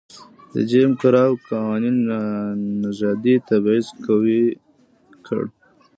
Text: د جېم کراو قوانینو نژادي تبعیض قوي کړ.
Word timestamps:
د 0.53 0.55
جېم 0.69 0.91
کراو 1.01 1.33
قوانینو 1.47 2.17
نژادي 2.83 3.35
تبعیض 3.49 3.87
قوي 4.05 4.43
کړ. 5.25 5.43